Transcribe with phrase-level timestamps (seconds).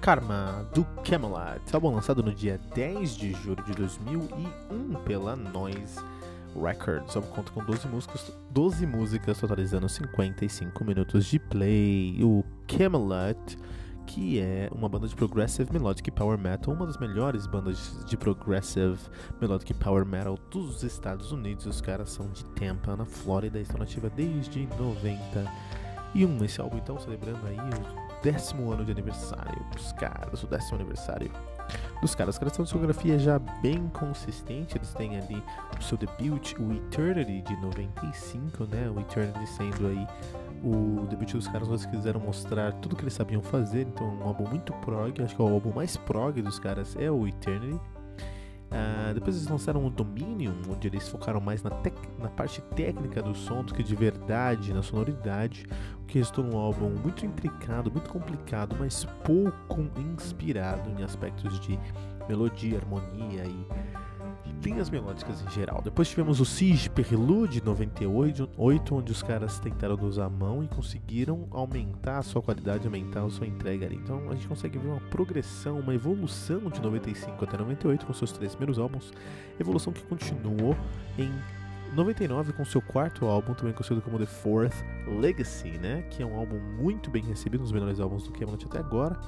[0.00, 5.98] Karma, do Camelot, álbum lançado no dia 10 de julho de 2001 pela Noise
[6.54, 7.14] Records.
[7.14, 12.22] O álbum conta com 12 músicas, 12 músicas totalizando 55 minutos de play.
[12.22, 13.58] O Camelot,
[14.06, 18.98] que é uma banda de progressive melodic power metal, uma das melhores bandas de progressive
[19.40, 21.66] melodic power metal dos Estados Unidos.
[21.66, 26.44] Os caras são de Tampa, na Flórida, estão nativa desde 91.
[26.44, 31.30] Esse álbum, então, celebrando aí o décimo ano de aniversário dos caras, o décimo aniversário
[32.00, 32.34] dos caras.
[32.34, 35.42] Os caras têm uma discografia já bem consistente, eles têm ali
[35.78, 38.90] o seu debut, o Eternity de 95, né?
[38.94, 40.06] O Eternity sendo aí
[40.62, 44.48] o debut dos caras, eles quiseram mostrar tudo que eles sabiam fazer, então um álbum
[44.48, 47.80] muito prog, acho que é o álbum mais prog dos caras é o Eternity.
[48.68, 51.70] Uh, depois eles lançaram o Dominion, onde eles focaram mais na,
[52.18, 55.66] na, parte técnica do som do que de verdade na sonoridade,
[56.02, 61.78] o que resultou num álbum muito intricado, muito complicado, mas pouco inspirado em aspectos de
[62.28, 63.66] melodia, harmonia e
[64.68, 65.80] linhas melódicas em geral.
[65.82, 71.48] Depois tivemos o Siege Prelude 98, onde os caras tentaram usar a mão e conseguiram
[71.50, 73.96] aumentar a sua qualidade, aumentar a sua entrega ali.
[73.96, 78.30] Então a gente consegue ver uma progressão, uma evolução de 95 até 98 com seus
[78.30, 79.10] três primeiros álbuns,
[79.58, 80.76] evolução que continuou
[81.18, 81.32] em
[81.94, 84.74] 99 com seu quarto álbum, também conhecido como The Fourth
[85.06, 86.02] Legacy, né?
[86.10, 89.18] Que é um álbum muito bem recebido, um dos melhores álbuns do Camelot até agora.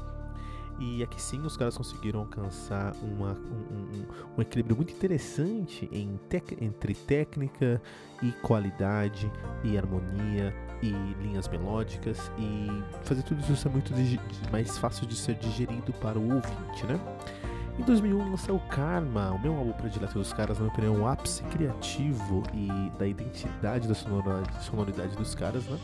[0.80, 4.06] E aqui sim os caras conseguiram alcançar uma, um, um,
[4.38, 7.82] um, equilíbrio muito interessante em tec entre técnica
[8.22, 9.30] e qualidade
[9.62, 10.90] e harmonia e
[11.22, 13.92] linhas melódicas e fazer tudo isso ser muito
[14.50, 16.98] mais fácil de ser digerido para o ouvinte, né?
[17.78, 21.06] Em 2001 lançou o Karma, o meu álbum predileto dos caras, na minha opinião, o
[21.06, 25.78] ápice criativo e da identidade da sonoridade, sonoridade dos caras, né?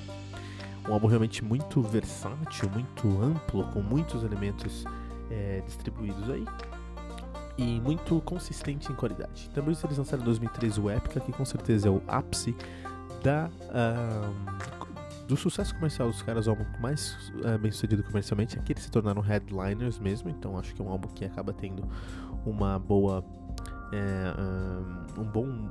[0.89, 4.85] Um álbum realmente muito versátil, muito amplo, com muitos elementos
[5.31, 6.45] é, distribuídos aí
[7.59, 9.49] e muito consistente em qualidade.
[9.51, 12.55] Também eles lançaram em 2013 o Epica, que com certeza é o ápice
[13.23, 18.59] da, uh, do sucesso comercial dos caras, o álbum mais uh, bem sucedido comercialmente.
[18.59, 21.83] Aqui eles se tornaram headliners mesmo, então acho que é um álbum que acaba tendo
[22.45, 23.25] uma boa.
[23.93, 24.35] É,
[25.17, 25.71] um, um bom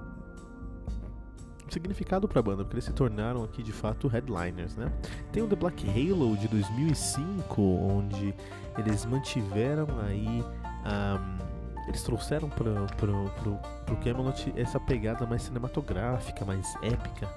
[1.70, 4.92] significado para a banda, porque eles se tornaram aqui de fato headliners, né?
[5.32, 8.34] Tem o The Black Halo de 2005, onde
[8.78, 10.44] eles mantiveram aí
[10.86, 11.46] um,
[11.88, 17.30] eles trouxeram pro, pro, pro, pro Camelot essa pegada mais cinematográfica, mais épica,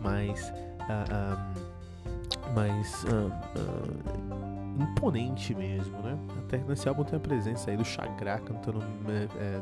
[0.00, 1.38] mais uh,
[2.48, 6.18] um, mais uh, uh, imponente mesmo, né?
[6.38, 8.80] Até nesse álbum tem a presença aí do Chagra cantando
[9.38, 9.60] é,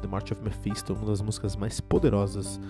[0.00, 2.60] The March of Mephisto, uma das músicas mais poderosas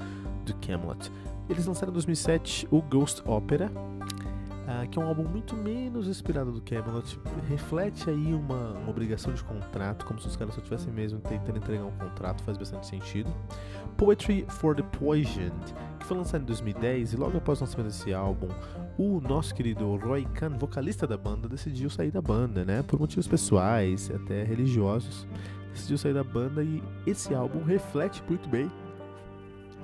[0.45, 1.11] do Camelot.
[1.49, 6.53] Eles lançaram em 2007 o Ghost Opera, uh, que é um álbum muito menos inspirado
[6.53, 7.19] do Camelot.
[7.49, 11.59] Reflete aí uma, uma, obrigação de contrato, como se os caras só tivessem mesmo tentando
[11.59, 13.31] entregar um contrato, faz bastante sentido.
[13.97, 18.15] Poetry for the Poisoned, que foi lançado em 2010 e logo após o lançamento desse
[18.15, 18.49] álbum,
[18.97, 22.83] o nosso querido Roy Khan, vocalista da banda, decidiu sair da banda, né?
[22.83, 25.27] Por motivos pessoais, até religiosos.
[25.73, 28.71] Decidiu sair da banda e esse álbum reflete muito bem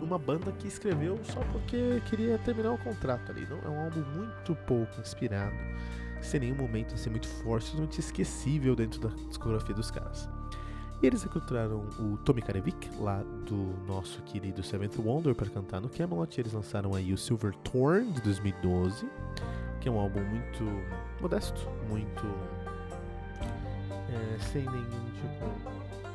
[0.02, 3.46] uma banda que escreveu só porque queria terminar o contrato ali.
[3.48, 5.56] Não, é um álbum muito pouco inspirado
[6.20, 10.28] sem nenhum momento assim, muito forte, totalmente esquecível dentro da discografia dos caras.
[11.00, 15.88] E eles recrutaram o Tommy Karevik, lá do nosso querido Seventh Wonder, para cantar no
[15.88, 16.40] Camelot.
[16.40, 19.08] Eles lançaram aí o Silver Thorn de 2012,
[19.80, 20.64] que é um álbum muito
[21.20, 22.26] modesto, muito.
[24.10, 26.07] É, sem nenhum tipo.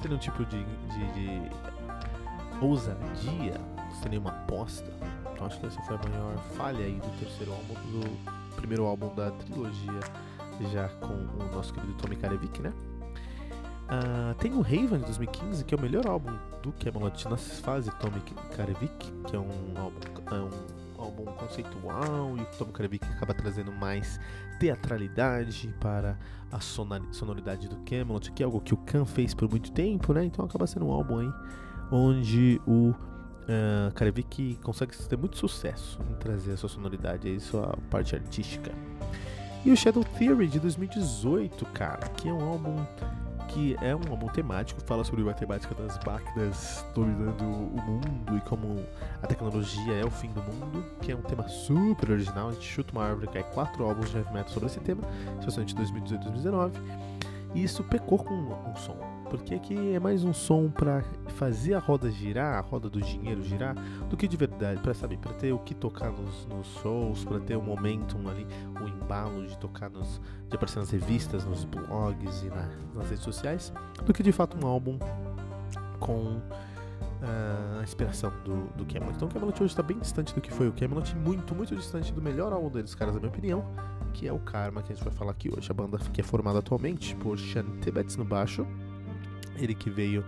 [0.00, 1.50] Sem nenhum tipo de, de, de
[2.60, 3.60] ousadia,
[4.00, 4.90] sem nenhuma aposta.
[5.32, 9.14] Então acho que essa foi a maior falha aí do terceiro álbum, do primeiro álbum
[9.14, 10.00] da trilogia
[10.72, 12.72] já com o nosso querido Tommy Karevik, né?
[13.88, 17.90] Uh, tem o Raven de 2015, que é o melhor álbum do Camelot na fase
[17.92, 18.20] Tommy
[18.54, 19.98] Karevik, que é um álbum,
[20.30, 24.20] é um álbum conceitual e o Tommy Karevik acaba trazendo mais
[24.58, 26.18] teatralidade para
[26.50, 30.24] a sonoridade do Camelot, que é algo que o Khan fez por muito tempo, né?
[30.24, 31.32] Então acaba sendo um álbum aí
[31.90, 32.94] onde o
[33.48, 38.72] uh, consegue ter muito sucesso em trazer a sua sonoridade e sua parte artística.
[39.64, 42.76] E o Shadow Theory de 2018, cara, que é um álbum
[43.48, 48.40] que é um álbum temático, fala sobre a matemática das máquinas dominando o mundo e
[48.42, 48.84] como
[49.22, 52.48] a tecnologia é o fim do mundo, que é um tema super original.
[52.48, 55.02] A gente chuta uma árvore, cai quatro álbuns de heavy metal sobre esse tema,
[55.38, 57.17] especialmente 2018 e 2019.
[57.54, 58.96] E isso pecou com um som.
[59.28, 63.42] Porque aqui é mais um som para fazer a roda girar, a roda do dinheiro
[63.42, 63.74] girar,
[64.08, 67.38] do que de verdade, para saber, para ter o que tocar nos, nos shows, para
[67.38, 68.46] ter o momentum ali,
[68.80, 73.24] o embalo de tocar nos, de aparecer nas revistas, nos blogs e na, nas redes
[73.24, 73.72] sociais,
[74.02, 74.98] do que de fato um álbum
[76.00, 76.40] com
[77.22, 79.14] uh, a inspiração do, do Camelot.
[79.14, 82.12] Então o Camelot hoje está bem distante do que foi o Camelot, muito, muito distante
[82.12, 83.64] do melhor álbum deles, caras, na minha opinião,
[84.08, 85.70] que é o Karma, que a gente vai falar aqui hoje.
[85.70, 88.66] A banda que é formada atualmente por Sean Tibbets no baixo,
[89.56, 90.24] ele que veio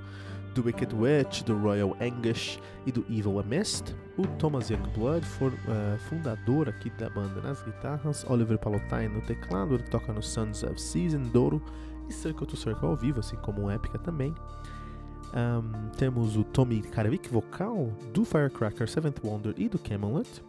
[0.54, 3.94] do Wicked Witch, do Royal Anguish e do Evil Amist.
[4.16, 8.24] O Thomas Youngblood, for, uh, fundador aqui da banda nas guitarras.
[8.28, 11.62] Oliver Palotine no teclado, ele toca no Sons of Season, Douro
[12.08, 14.34] e Circle to Circle ao vivo, assim como o Epica também.
[15.32, 20.42] Um, temos o Tommy Karavik, vocal do Firecracker, Seventh Wonder e do Camelot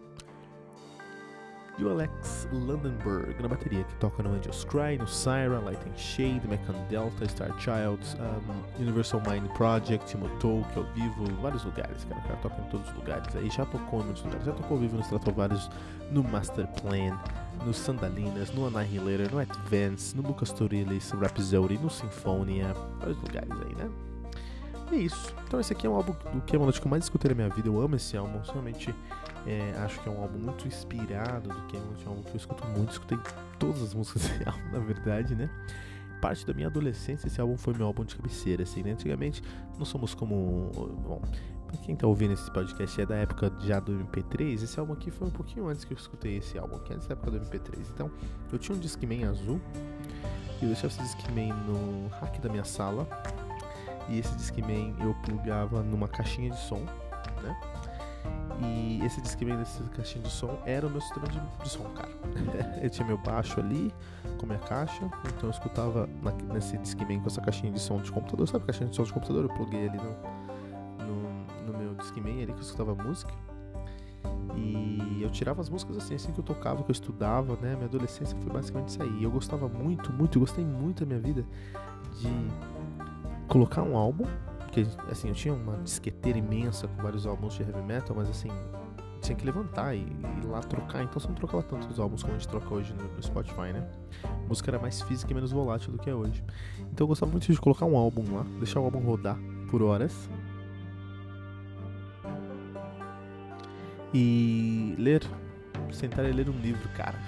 [1.81, 5.97] e o Alex Landenberg na bateria, que toca no Angel's Cry, no Siren, Light and
[5.97, 12.21] Shade, Mechan Delta, Star Child, um, Universal Mind Project, Motoke ao vivo, vários lugares, cara.
[12.21, 14.77] O cara toca em todos os lugares aí, já tocou em muitos lugares, já tocou
[14.77, 15.69] ao vivo no Stratovarius,
[16.11, 17.17] no Master Plan,
[17.65, 23.75] no Sandalinas, no Annihilator, no Advance, no Lucas Torilis, Rhapsody, no Symphonia, vários lugares aí,
[23.75, 24.10] né?
[24.91, 25.33] É isso.
[25.47, 27.49] Então esse aqui é um álbum do que é que eu mais escutei na minha
[27.49, 27.69] vida.
[27.69, 28.93] Eu amo esse álbum, realmente
[29.45, 32.37] é, acho que é um álbum muito inspirado do Camelot, é um álbum que eu
[32.37, 33.17] escuto muito, escutei
[33.57, 35.49] todas as músicas desse álbum, na verdade, né?
[36.21, 38.91] Parte da minha adolescência, esse álbum foi meu álbum de cabeceira, assim, né?
[38.91, 39.41] Antigamente,
[39.77, 40.69] não somos como.
[41.03, 41.21] Bom,
[41.67, 45.09] pra quem tá ouvindo esse podcast é da época já do MP3, esse álbum aqui
[45.09, 47.79] foi um pouquinho antes que eu escutei esse álbum, que é época do MP3.
[47.93, 48.11] Então,
[48.51, 49.59] eu tinha um Discman azul,
[50.61, 53.07] e eu deixava esse Discman no rack da minha sala,
[54.09, 56.81] e esse Discman eu plugava numa caixinha de som,
[57.41, 57.57] né?
[58.63, 62.11] E esse Discman desse caixinha de som era o meu sistema de, de som, cara.
[62.81, 63.93] eu tinha meu baixo ali
[64.37, 68.11] com minha caixa, então eu escutava na, nesse Discman com essa caixinha de som de
[68.11, 68.47] computador.
[68.47, 69.45] Sabe a caixinha de som de computador?
[69.45, 70.15] Eu pluguei ali no,
[71.05, 73.33] no, no meu Discman ali que eu escutava música.
[74.55, 77.73] E eu tirava as músicas assim, assim que eu tocava, que eu estudava, né?
[77.73, 79.23] Minha adolescência foi basicamente isso aí.
[79.23, 81.45] Eu gostava muito, muito, gostei muito da minha vida
[82.19, 82.27] de
[83.51, 84.25] colocar um álbum
[84.71, 88.47] porque, assim, eu tinha uma disqueteira imensa com vários álbuns de heavy metal, mas assim,
[89.21, 91.03] tinha que levantar e, ir lá trocar.
[91.03, 93.73] Então você não trocava tanto os álbuns como a gente troca hoje no, no, Spotify,
[93.73, 93.85] né?
[94.23, 96.41] A música era mais física e menos volátil do que é hoje.
[96.89, 99.37] Então eu gostava muito de colocar um álbum lá, deixar o álbum rodar
[99.69, 100.29] por horas.
[104.13, 105.21] E ler,
[105.91, 107.19] sentar e ler um livro, cara.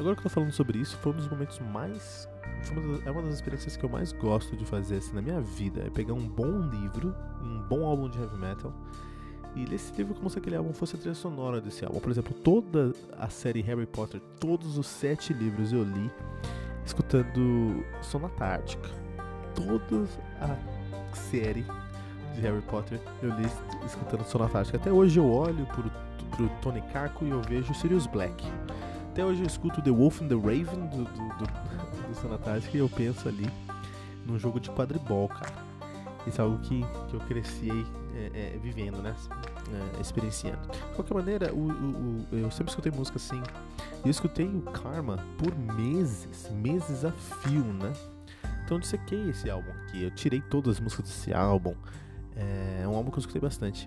[0.00, 2.26] Agora que eu tô falando sobre isso, foi um dos momentos mais
[2.72, 5.82] uma é uma das experiências que eu mais gosto de fazer assim, na minha vida.
[5.86, 8.72] É pegar um bom livro, um bom álbum de heavy metal,
[9.54, 12.00] e ler esse livro como se aquele álbum fosse a trilha sonora desse álbum.
[12.00, 16.10] Por exemplo, toda a série Harry Potter, todos os sete livros eu li
[16.84, 18.88] escutando Sonata Ártica.
[19.54, 20.08] Toda
[20.40, 21.66] a série
[22.34, 23.46] de Harry Potter eu li
[23.84, 24.78] escutando Sonata Ártica.
[24.78, 25.90] Até hoje eu olho pro,
[26.30, 28.46] pro Tony Carco e eu vejo Sirius Black.
[29.20, 32.88] Até hoje eu escuto The Wolf and the Raven do, do, do, do e eu
[32.88, 33.46] penso ali
[34.24, 35.52] num jogo de quadribol, cara.
[36.26, 37.68] Isso é algo que, que eu cresci
[38.14, 39.14] é, é, vivendo, né?
[39.98, 40.66] É, experienciando.
[40.72, 43.42] De qualquer maneira, o, o, o, eu sempre escutei música assim.
[44.02, 47.92] Eu escutei o Karma por meses, meses a fio, né?
[48.64, 50.02] Então eu dissequei esse álbum aqui.
[50.02, 51.74] Eu tirei todas as músicas desse álbum.
[52.34, 53.86] É um álbum que eu escutei bastante.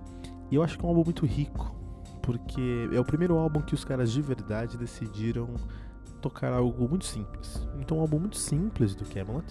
[0.51, 1.82] E eu acho que é um álbum muito rico
[2.23, 5.49] porque é o primeiro álbum que os caras de verdade decidiram
[6.21, 7.67] tocar algo muito simples.
[7.79, 9.45] Então, um álbum muito simples do Camelot,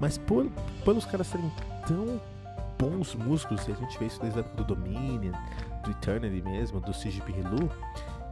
[0.00, 0.50] mas por,
[0.84, 1.52] pelos caras serem
[1.86, 2.20] tão
[2.78, 5.32] bons músicos, e a gente vê isso desde a época do Dominion,
[5.84, 7.70] do Eternity mesmo, do CGP Hello,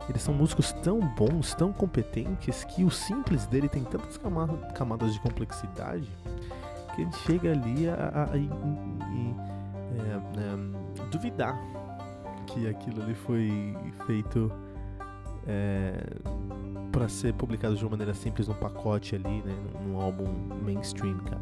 [0.09, 4.19] eles são músicos tão bons, tão competentes, que o simples dele tem tantas
[4.75, 6.11] camadas de complexidade
[6.95, 8.37] que ele chega ali a, a, a, a
[9.99, 11.59] é, é, duvidar
[12.53, 13.75] que aquilo ali foi
[14.07, 14.53] feito
[15.47, 16.05] é,
[16.91, 19.55] para ser publicado de uma maneira simples num pacote ali, né,
[19.85, 20.27] num álbum
[20.63, 21.41] mainstream, cara.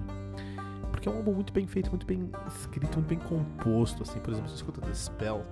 [0.91, 4.21] Porque é um álbum muito bem feito, muito bem escrito, muito bem composto, assim.
[4.21, 5.45] Por exemplo, você escuta The Spell,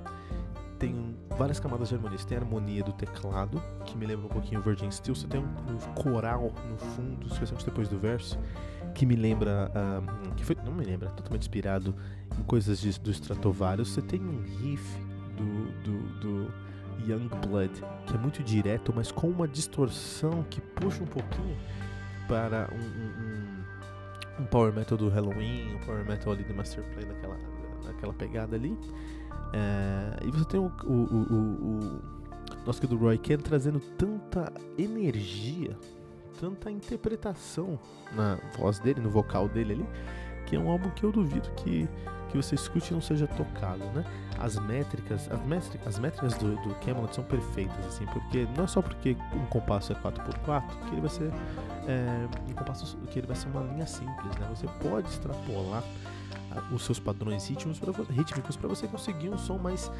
[0.78, 2.18] tem várias camadas de harmonia.
[2.18, 5.14] Você tem a harmonia do teclado, que me lembra um pouquinho o Virgin Steel.
[5.14, 8.38] Você tem um, um coral no fundo, especialmente depois do verso,
[8.94, 9.72] que me lembra.
[9.74, 11.94] Uh, que foi, não me lembra, totalmente inspirado
[12.38, 13.88] em coisas de, do Stratovarius.
[13.88, 15.07] Você tem um riff
[15.38, 16.52] do, do, do
[17.06, 17.72] Young Blood,
[18.06, 21.56] que é muito direto, mas com uma distorção que puxa um pouquinho
[22.26, 27.06] para um, um, um power metal do Halloween, um power metal ali do Master Play
[27.06, 27.36] naquela,
[27.84, 28.76] naquela pegada ali.
[29.52, 35.76] É, e você tem o, o, o, o nosso querido Roy Ken trazendo tanta energia,
[36.38, 37.78] tanta interpretação
[38.14, 39.86] na voz dele, no vocal dele ali,
[40.46, 41.88] que é um álbum que eu duvido que,
[42.28, 44.04] que você escute e não seja tocado, né?
[44.38, 48.66] As métricas, as métricas, as métricas do, do Camelot são perfeitas, assim, porque não é
[48.66, 51.30] só porque um compasso é 4x4 que ele vai ser
[51.88, 54.46] é, um compasso que ele vai ser uma linha simples, né?
[54.50, 55.82] Você pode extrapolar
[56.72, 59.90] os seus padrões rítmicos para rítmicos para você conseguir um som mais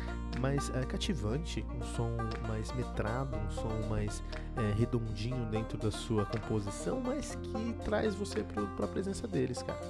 [0.40, 2.16] mais é, cativante, um som
[2.47, 4.23] mais metrado, um som mais
[4.56, 9.80] é, redondinho dentro da sua composição, mas que traz você para a presença deles, cara.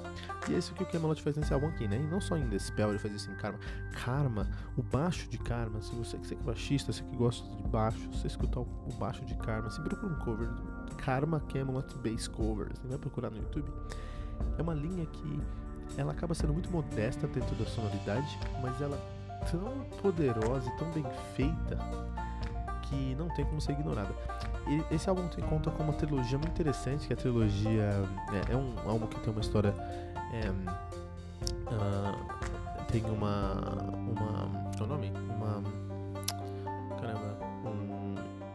[0.49, 1.97] E é isso que o Camelot faz nesse álbum aqui, né?
[1.97, 3.59] E não só em The Spell, ele faz isso em Karma.
[4.05, 7.69] Karma, o baixo de Karma, se você, você que é baixista, você que gosta de
[7.69, 10.49] baixo, você escutar o baixo de Karma, você procura um cover,
[10.97, 13.71] Karma Camelot Bass Cover, você vai procurar no YouTube.
[14.57, 15.41] É uma linha que
[15.97, 20.91] ela acaba sendo muito modesta dentro da sonoridade, mas ela é tão poderosa e tão
[20.91, 21.05] bem
[21.35, 21.79] feita
[22.83, 24.15] que não tem como ser ignorada.
[24.67, 27.91] E esse álbum tem conta com uma trilogia muito interessante, que é a trilogia
[28.49, 29.75] é, é um álbum que tem uma história
[30.33, 30.51] é,
[31.71, 32.39] uh,
[32.91, 33.55] tem uma
[33.93, 34.68] uma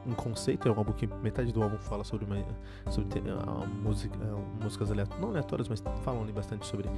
[0.05, 2.37] um conceito, é um álbum que metade do álbum fala sobre, uma,
[2.91, 4.17] sobre a música,
[4.61, 6.89] músicas aleatórias, não aleatórias, mas falam ali bastante sobre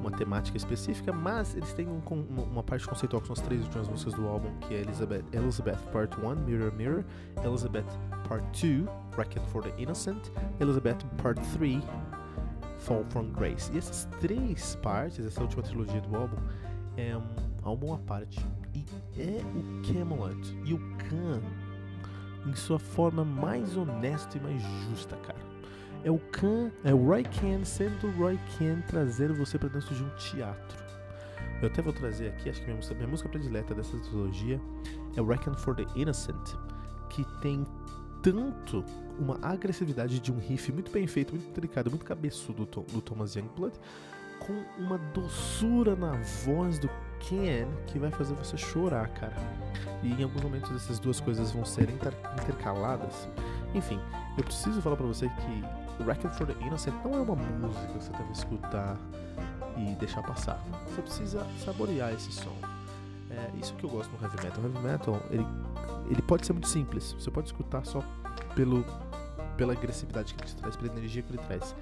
[0.00, 3.88] uma temática específica, mas eles têm um, uma parte conceitual que são as três últimas
[3.88, 7.04] músicas do álbum, que é Elizabeth, Elizabeth Part 1, Mirror Mirror,
[7.44, 7.86] Elizabeth
[8.28, 10.30] Part 2, Reckon for the Innocent,
[10.60, 11.82] Elizabeth Part 3,
[12.78, 13.70] Fall from Grace.
[13.72, 16.36] E essas três partes, essa última trilogia do álbum,
[16.96, 17.22] é um
[17.62, 18.44] álbum à parte.
[18.74, 18.84] E
[19.16, 21.40] é o Camelot e o Khan
[22.46, 25.38] em sua forma mais honesta e mais justa, cara.
[26.02, 29.94] É o Khan, é o Roy Khan sendo o Roy Khan trazendo você para dentro
[29.94, 30.84] de um teatro.
[31.62, 34.60] Eu até vou trazer aqui, acho que minha música, minha música predileta dessa trilogia
[35.16, 36.54] é Reckon for the Innocent,
[37.08, 37.64] que tem
[38.22, 38.84] tanto
[39.18, 43.34] uma agressividade de um riff muito bem feito, muito delicado, muito cabeçudo do, do Thomas
[43.36, 43.78] Youngblood,
[44.40, 46.12] com uma doçura na
[46.44, 46.90] voz do
[47.28, 49.36] Ken que vai fazer você chorar, cara.
[50.02, 53.28] E em alguns momentos essas duas coisas vão ser inter intercaladas.
[53.74, 53.98] Enfim,
[54.36, 57.94] eu preciso falar para você que Record for the Innocent não é uma música que
[57.94, 58.98] você deve escutar
[59.76, 60.62] e deixar passar.
[60.88, 62.54] Você precisa saborear esse som.
[63.30, 64.62] É isso que eu gosto no heavy metal.
[64.62, 65.46] O heavy metal, ele,
[66.10, 67.12] ele pode ser muito simples.
[67.18, 68.02] Você pode escutar só
[68.54, 68.84] pelo,
[69.56, 71.74] pela agressividade que ele traz, pela energia que ele traz.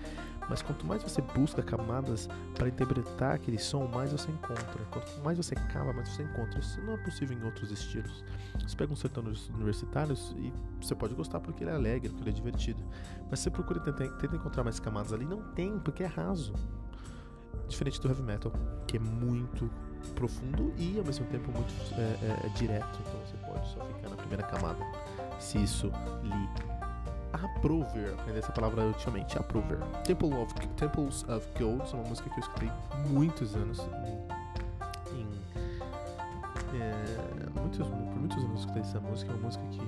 [0.49, 4.85] Mas quanto mais você busca camadas para interpretar aquele som, mais você encontra.
[4.91, 6.59] Quanto mais você cava, mais você encontra.
[6.59, 8.25] Isso não é possível em outros estilos.
[8.61, 12.31] Você pega um sertanejo universitários e você pode gostar porque ele é alegre, porque ele
[12.31, 12.83] é divertido.
[13.31, 16.53] Mas você procura tentar, tenta encontrar mais camadas ali, não tem, porque é raso.
[17.69, 18.53] Diferente do heavy metal,
[18.87, 19.71] que é muito
[20.15, 22.99] profundo e ao mesmo tempo muito é, é, é direto.
[23.01, 24.85] Então você pode só ficar na primeira camada.
[25.39, 25.91] Se isso
[26.23, 26.82] lhe
[27.33, 29.79] Approver, aprendi essa palavra ultimamente, Approver.
[30.05, 32.71] Temple of, Temples of Gold, é uma música que eu escutei
[33.09, 33.79] muitos anos
[35.13, 35.43] em, em
[36.81, 39.81] é, muitos, por muitos anos eu escutei essa música, é uma música que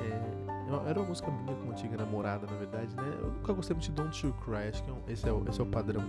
[0.00, 3.18] é, era uma música minha com uma antiga namorada, na verdade, né?
[3.20, 5.44] Eu nunca gostei muito de Don't You Cry, acho que é um, esse, é o,
[5.48, 6.02] esse é o padrão,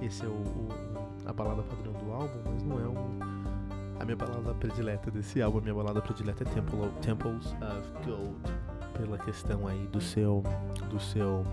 [0.00, 0.68] esse é o, o,
[1.26, 3.18] a balada padrão do álbum, mas não é um,
[4.00, 8.06] a minha balada predileta desse álbum, a minha balada predileta é Temple of, Temples of
[8.06, 10.42] Gold pela questão aí do seu
[10.88, 11.44] do seu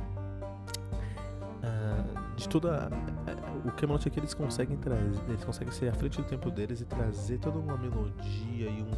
[1.63, 6.21] uh, de toda uh, o Camelot que eles conseguem trazer eles conseguem ser à frente
[6.21, 8.91] do tempo deles e trazer toda uma melodia e um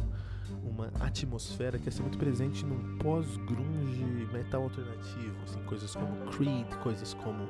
[0.64, 6.66] uma atmosfera que ia ser muito presente num pós-grunge metal alternativo, assim, coisas como Creed,
[6.82, 7.46] coisas como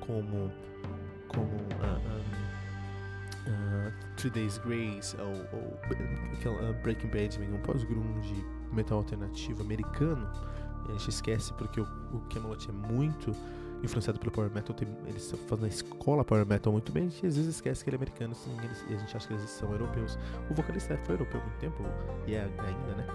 [0.00, 0.52] como
[1.28, 2.20] como uh,
[4.16, 5.78] Three Days Grace ou, ou
[6.82, 10.28] Breaking Benjamin, um pós-grunge metal alternativo americano.
[10.88, 13.34] A gente esquece porque o, o Camelot é muito
[13.82, 17.26] influenciado pelo Power Metal, tem, eles fazem a escola Power Metal muito bem, a gente
[17.26, 19.48] às vezes esquece que ele é americano assim, eles, e a gente acha que eles
[19.48, 20.18] são europeus.
[20.50, 21.82] O vocalista foi europeu há muito tempo,
[22.26, 23.06] e é ainda, né?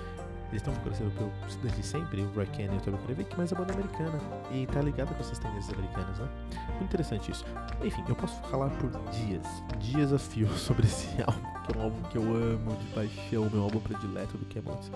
[0.50, 1.32] Eles estão vocalista europeu
[1.62, 4.20] desde sempre, o Roy Kenny e o Toby Korevic, mas a banda é americana,
[4.52, 6.30] e tá ligada com essas tendências americanas, né?
[6.70, 7.46] Muito interessante isso.
[7.84, 9.46] Enfim, eu posso falar por dias,
[9.80, 13.50] dias a fio sobre esse álbum, que é um álbum que eu amo de paixão,
[13.52, 14.92] meu álbum predileto do Camelot.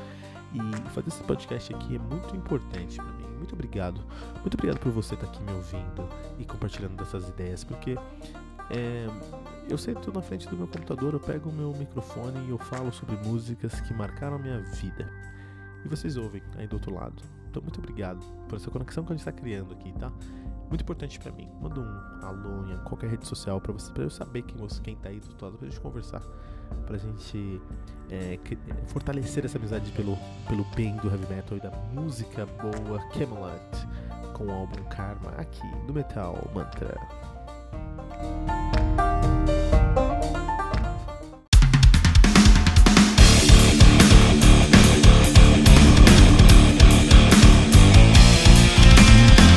[0.54, 3.28] E fazer esse podcast aqui é muito importante para mim.
[3.38, 4.04] Muito obrigado.
[4.42, 7.98] Muito obrigado por você estar tá aqui me ouvindo e compartilhando dessas ideias, porque
[8.70, 9.08] é,
[9.70, 12.92] eu sento na frente do meu computador, eu pego o meu microfone e eu falo
[12.92, 15.10] sobre músicas que marcaram a minha vida.
[15.86, 17.24] E vocês ouvem aí do outro lado.
[17.50, 20.12] Então, muito obrigado por essa conexão que a gente está criando aqui, tá?
[20.70, 21.50] Muito importante para mim.
[21.60, 24.96] Manda um alô em qualquer rede social para você, para eu saber quem você, quem
[24.96, 26.22] tá aí do outro pra gente conversar,
[26.86, 27.60] pra gente
[28.10, 28.40] é,
[28.88, 30.16] fortalecer essa amizade pelo,
[30.48, 33.88] pelo bem do heavy metal e da música boa Camelot
[34.34, 36.96] com o álbum Karma aqui no Metal Mantra.